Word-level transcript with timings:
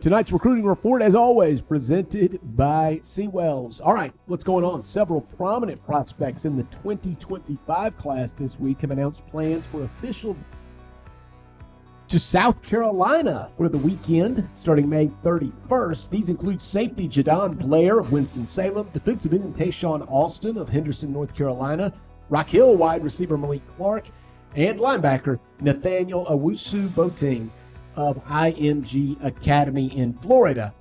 Tonight's 0.00 0.30
recruiting 0.30 0.64
report, 0.64 1.02
as 1.02 1.16
always, 1.16 1.60
presented 1.60 2.38
by 2.56 3.00
Seawells. 3.02 3.80
All 3.80 3.94
right, 3.94 4.12
what's 4.26 4.44
going 4.44 4.64
on? 4.64 4.84
Several 4.84 5.22
prominent 5.22 5.84
prospects 5.84 6.44
in 6.44 6.56
the 6.56 6.62
2025 6.62 7.98
class 7.98 8.32
this 8.32 8.60
week 8.60 8.82
have 8.82 8.92
announced 8.92 9.26
plans 9.26 9.66
for 9.66 9.82
official 9.82 10.36
to 12.06 12.16
South 12.16 12.62
Carolina 12.62 13.50
for 13.56 13.68
the 13.68 13.78
weekend 13.78 14.48
starting 14.54 14.88
May 14.88 15.08
31st. 15.24 16.10
These 16.10 16.28
include 16.28 16.62
safety 16.62 17.08
Jadon 17.08 17.58
Blair 17.58 17.98
of 17.98 18.12
Winston-Salem, 18.12 18.90
defensive 18.92 19.32
end 19.32 19.56
Tayshawn 19.56 20.08
Austin 20.08 20.58
of 20.58 20.68
Henderson, 20.68 21.12
North 21.12 21.34
Carolina, 21.34 21.92
Rock 22.28 22.46
Hill 22.46 22.76
wide 22.76 23.02
receiver 23.02 23.36
Malik 23.36 23.62
Clark, 23.76 24.04
and 24.54 24.78
linebacker 24.78 25.40
Nathaniel 25.60 26.24
Owusu 26.26 26.86
Boateng 26.90 27.50
of 27.98 28.24
IMG 28.26 29.22
Academy 29.24 29.94
in 29.94 30.12
Florida. 30.14 30.72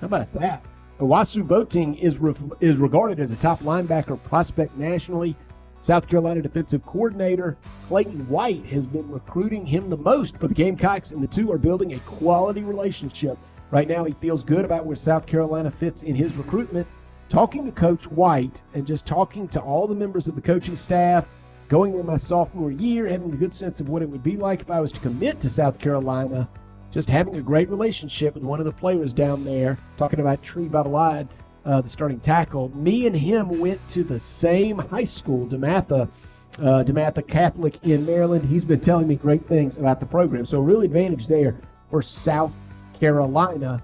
How 0.00 0.06
about 0.08 0.32
that? 0.32 0.64
Owusu 0.98 1.46
Boateng 1.46 1.96
is, 1.98 2.18
re- 2.18 2.34
is 2.60 2.78
regarded 2.78 3.20
as 3.20 3.30
a 3.30 3.36
top 3.36 3.60
linebacker 3.60 4.20
prospect 4.24 4.76
nationally. 4.76 5.36
South 5.80 6.08
Carolina 6.08 6.42
defensive 6.42 6.84
coordinator 6.84 7.56
Clayton 7.86 8.28
White 8.28 8.64
has 8.66 8.84
been 8.86 9.08
recruiting 9.10 9.64
him 9.64 9.88
the 9.88 9.96
most 9.96 10.36
for 10.36 10.48
the 10.48 10.54
Gamecocks, 10.54 11.12
and 11.12 11.22
the 11.22 11.28
two 11.28 11.52
are 11.52 11.58
building 11.58 11.92
a 11.94 11.98
quality 12.00 12.62
relationship. 12.62 13.38
Right 13.70 13.88
now, 13.88 14.02
he 14.02 14.12
feels 14.14 14.42
good 14.42 14.64
about 14.64 14.84
where 14.84 14.96
South 14.96 15.24
Carolina 15.24 15.70
fits 15.70 16.02
in 16.02 16.16
his 16.16 16.34
recruitment. 16.36 16.86
Talking 17.28 17.64
to 17.64 17.72
Coach 17.72 18.10
White 18.10 18.60
and 18.74 18.86
just 18.86 19.06
talking 19.06 19.46
to 19.48 19.60
all 19.60 19.86
the 19.86 19.94
members 19.94 20.26
of 20.26 20.34
the 20.34 20.42
coaching 20.42 20.76
staff, 20.76 21.28
going 21.72 21.98
in 21.98 22.04
my 22.04 22.18
sophomore 22.18 22.70
year, 22.70 23.08
having 23.08 23.32
a 23.32 23.36
good 23.36 23.54
sense 23.54 23.80
of 23.80 23.88
what 23.88 24.02
it 24.02 24.10
would 24.10 24.22
be 24.22 24.36
like 24.36 24.60
if 24.60 24.70
I 24.70 24.78
was 24.78 24.92
to 24.92 25.00
commit 25.00 25.40
to 25.40 25.48
South 25.48 25.78
Carolina, 25.78 26.46
just 26.90 27.08
having 27.08 27.36
a 27.36 27.40
great 27.40 27.70
relationship 27.70 28.34
with 28.34 28.42
one 28.42 28.58
of 28.58 28.66
the 28.66 28.72
players 28.72 29.14
down 29.14 29.42
there, 29.42 29.78
talking 29.96 30.20
about 30.20 30.42
Tree 30.42 30.68
Babalade, 30.68 31.28
uh, 31.64 31.80
the 31.80 31.88
starting 31.88 32.20
tackle. 32.20 32.68
Me 32.76 33.06
and 33.06 33.16
him 33.16 33.58
went 33.58 33.80
to 33.88 34.04
the 34.04 34.18
same 34.18 34.76
high 34.76 35.04
school, 35.04 35.46
DeMatha, 35.46 36.10
uh, 36.58 36.84
DeMatha 36.84 37.26
Catholic 37.26 37.82
in 37.84 38.04
Maryland. 38.04 38.44
He's 38.44 38.66
been 38.66 38.80
telling 38.80 39.08
me 39.08 39.14
great 39.14 39.46
things 39.46 39.78
about 39.78 39.98
the 39.98 40.04
program. 40.04 40.44
So, 40.44 40.60
real 40.60 40.82
advantage 40.82 41.26
there 41.26 41.56
for 41.88 42.02
South 42.02 42.52
Carolina. 43.00 43.82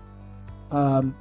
Um, 0.71 1.17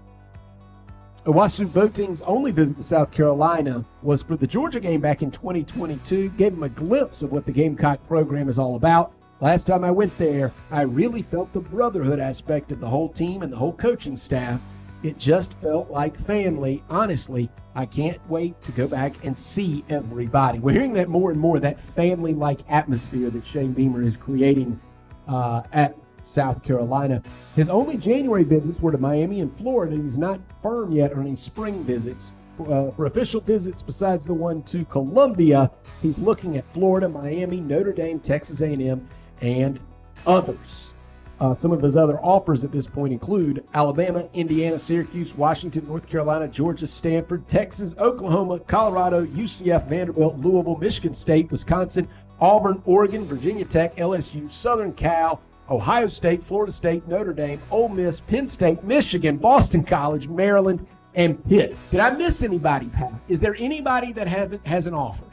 Owusu 1.27 1.67
Boateng's 1.73 2.21
only 2.21 2.51
visit 2.51 2.77
to 2.77 2.83
South 2.83 3.11
Carolina 3.11 3.83
was 4.01 4.23
for 4.23 4.37
the 4.37 4.47
Georgia 4.47 4.79
game 4.79 5.01
back 5.01 5.21
in 5.21 5.29
2022. 5.29 6.29
Gave 6.29 6.53
him 6.53 6.63
a 6.63 6.69
glimpse 6.69 7.21
of 7.21 7.33
what 7.33 7.45
the 7.45 7.51
Gamecock 7.51 7.99
program 8.07 8.47
is 8.47 8.57
all 8.57 8.77
about. 8.77 9.11
Last 9.41 9.67
time 9.67 9.83
I 9.83 9.91
went 9.91 10.17
there, 10.17 10.53
I 10.71 10.83
really 10.83 11.21
felt 11.21 11.51
the 11.51 11.59
brotherhood 11.59 12.21
aspect 12.21 12.71
of 12.71 12.79
the 12.79 12.87
whole 12.87 13.09
team 13.09 13.41
and 13.41 13.51
the 13.51 13.57
whole 13.57 13.73
coaching 13.73 14.15
staff. 14.15 14.61
It 15.03 15.17
just 15.17 15.53
felt 15.55 15.91
like 15.91 16.17
family. 16.17 16.81
Honestly, 16.89 17.49
I 17.75 17.85
can't 17.85 18.21
wait 18.29 18.61
to 18.63 18.71
go 18.71 18.87
back 18.87 19.25
and 19.25 19.37
see 19.37 19.83
everybody. 19.89 20.59
We're 20.59 20.71
hearing 20.71 20.93
that 20.93 21.09
more 21.09 21.29
and 21.29 21.39
more, 21.41 21.59
that 21.59 21.77
family 21.77 22.35
like 22.35 22.61
atmosphere 22.69 23.29
that 23.31 23.45
Shane 23.45 23.73
Beamer 23.73 24.01
is 24.01 24.15
creating 24.15 24.79
uh, 25.27 25.63
at 25.73 25.93
South 26.27 26.63
Carolina. 26.63 27.21
His 27.55 27.69
only 27.69 27.97
January 27.97 28.43
visits 28.43 28.79
were 28.79 28.91
to 28.91 28.97
Miami 28.97 29.41
and 29.41 29.55
Florida, 29.57 29.95
he's 29.95 30.17
not 30.17 30.39
firm 30.61 30.91
yet 30.91 31.13
on 31.13 31.21
any 31.21 31.35
spring 31.35 31.83
visits. 31.83 32.33
Uh, 32.59 32.89
for 32.91 33.05
official 33.05 33.39
visits 33.41 33.83
besides 33.83 34.25
the 34.25 34.33
one 34.33 34.63
to 34.63 34.83
Columbia, 34.85 35.69
he's 36.01 36.17
looking 36.17 36.57
at 36.57 36.65
Florida, 36.73 37.07
Miami, 37.07 37.61
Notre 37.61 37.93
Dame, 37.93 38.19
Texas 38.19 38.61
A&M, 38.61 39.07
and 39.41 39.79
others. 40.25 40.93
Uh, 41.39 41.53
some 41.53 41.71
of 41.71 41.83
his 41.83 41.95
other 41.95 42.17
offers 42.23 42.63
at 42.63 42.71
this 42.71 42.87
point 42.87 43.13
include 43.13 43.63
Alabama, 43.75 44.27
Indiana, 44.33 44.79
Syracuse, 44.79 45.35
Washington, 45.35 45.85
North 45.87 46.07
Carolina, 46.07 46.47
Georgia, 46.47 46.87
Stanford, 46.87 47.47
Texas, 47.47 47.95
Oklahoma, 47.99 48.59
Colorado, 48.61 49.23
UCF, 49.23 49.87
Vanderbilt, 49.87 50.37
Louisville, 50.39 50.77
Michigan 50.77 51.13
State, 51.13 51.51
Wisconsin, 51.51 52.07
Auburn, 52.39 52.81
Oregon, 52.85 53.23
Virginia 53.23 53.65
Tech, 53.65 53.95
LSU, 53.97 54.49
Southern 54.49 54.93
Cal, 54.93 55.39
Ohio 55.69 56.07
State, 56.07 56.43
Florida 56.43 56.71
State, 56.71 57.07
Notre 57.07 57.33
Dame, 57.33 57.59
Ole 57.71 57.89
Miss, 57.89 58.21
Penn 58.21 58.47
State, 58.47 58.83
Michigan, 58.83 59.37
Boston 59.37 59.83
College, 59.83 60.27
Maryland, 60.27 60.85
and 61.15 61.43
Pitt. 61.49 61.75
Did 61.91 61.99
I 61.99 62.11
miss 62.11 62.43
anybody, 62.43 62.87
Pat? 62.87 63.11
Is 63.27 63.39
there 63.39 63.55
anybody 63.59 64.13
that 64.13 64.27
haven't 64.27 64.65
hasn't 64.65 64.95
offered? 64.95 65.27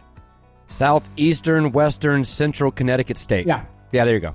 Southeastern, 0.66 1.72
Western, 1.72 2.24
Central 2.24 2.70
Connecticut 2.70 3.18
State. 3.18 3.46
Yeah. 3.46 3.64
Yeah, 3.92 4.04
there 4.04 4.14
you 4.14 4.20
go. 4.20 4.34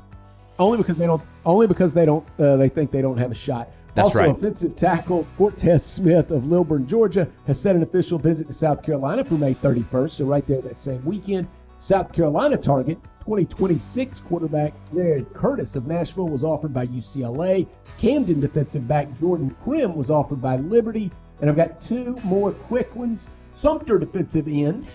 Only 0.57 0.77
because 0.77 0.97
they 0.97 1.05
don't. 1.05 1.21
Only 1.45 1.67
because 1.67 1.93
they 1.93 2.05
don't. 2.05 2.25
Uh, 2.39 2.55
they 2.57 2.69
think 2.69 2.91
they 2.91 3.01
don't 3.01 3.17
have 3.17 3.31
a 3.31 3.35
shot. 3.35 3.69
That's 3.95 4.07
also, 4.07 4.19
right. 4.19 4.29
offensive 4.29 4.75
tackle 4.75 5.25
Cortez 5.37 5.83
Smith 5.83 6.31
of 6.31 6.45
Lilburn, 6.45 6.87
Georgia, 6.87 7.27
has 7.47 7.59
set 7.59 7.75
an 7.75 7.83
official 7.83 8.19
visit 8.19 8.47
to 8.47 8.53
South 8.53 8.83
Carolina 8.83 9.25
for 9.25 9.33
May 9.33 9.53
31st. 9.53 10.11
So 10.11 10.25
right 10.25 10.45
there 10.47 10.61
that 10.61 10.77
same 10.79 11.03
weekend, 11.03 11.47
South 11.81 12.11
Carolina 12.11 12.57
target 12.57 13.01
2026 13.21 14.19
quarterback 14.19 14.73
Jared 14.93 15.33
Curtis 15.33 15.77
of 15.77 15.87
Nashville 15.87 16.27
was 16.27 16.43
offered 16.43 16.73
by 16.73 16.85
UCLA. 16.87 17.65
Camden 17.97 18.41
defensive 18.41 18.85
back 18.85 19.17
Jordan 19.17 19.55
Krim 19.63 19.95
was 19.95 20.11
offered 20.11 20.41
by 20.41 20.57
Liberty. 20.57 21.09
And 21.39 21.49
I've 21.49 21.55
got 21.55 21.79
two 21.79 22.17
more 22.25 22.51
quick 22.51 22.93
ones. 22.97 23.29
Sumter 23.55 23.97
defensive 23.97 24.49
end, 24.49 24.87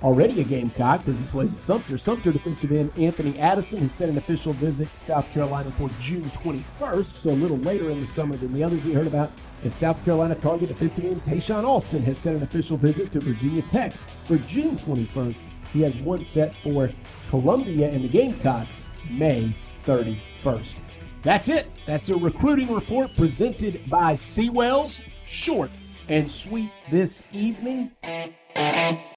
already 0.00 0.40
a 0.40 0.44
Gamecock 0.44 1.04
because 1.04 1.20
he 1.20 1.26
plays 1.26 1.52
at 1.52 1.60
Sumter. 1.60 1.98
Sumter 1.98 2.30
defensive 2.30 2.70
end 2.70 2.92
Anthony 2.96 3.36
Addison 3.40 3.80
has 3.80 3.90
set 3.90 4.08
an 4.08 4.16
official 4.16 4.52
visit 4.52 4.88
to 4.94 4.96
South 5.00 5.28
Carolina 5.32 5.72
for 5.72 5.90
June 5.98 6.22
21st, 6.30 7.14
so 7.16 7.30
a 7.30 7.32
little 7.32 7.58
later 7.58 7.90
in 7.90 7.98
the 7.98 8.06
summer 8.06 8.36
than 8.36 8.52
the 8.52 8.62
others 8.62 8.84
we 8.84 8.92
heard 8.92 9.08
about. 9.08 9.32
And 9.64 9.74
South 9.74 10.02
Carolina 10.04 10.36
target 10.36 10.68
defensive 10.68 11.04
end 11.04 11.24
Tayshawn 11.24 11.64
Austin 11.64 12.04
has 12.04 12.16
set 12.16 12.36
an 12.36 12.44
official 12.44 12.76
visit 12.76 13.10
to 13.10 13.20
Virginia 13.20 13.62
Tech 13.62 13.92
for 13.92 14.38
June 14.38 14.76
21st. 14.76 15.34
He 15.72 15.82
has 15.82 15.96
one 15.98 16.24
set 16.24 16.54
for 16.62 16.90
Columbia 17.28 17.90
and 17.90 18.04
the 18.04 18.08
Gamecocks 18.08 18.86
May 19.10 19.54
31st. 19.84 20.76
That's 21.22 21.48
it. 21.48 21.66
That's 21.86 22.08
a 22.08 22.16
recruiting 22.16 22.72
report 22.72 23.10
presented 23.16 23.88
by 23.90 24.14
Seawells. 24.14 25.00
Short 25.26 25.70
and 26.08 26.30
sweet 26.30 26.70
this 26.90 27.22
evening. 27.32 27.90